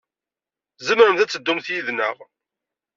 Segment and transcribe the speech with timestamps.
[0.77, 2.17] Tzemremt ad teddumt yid-neɣ.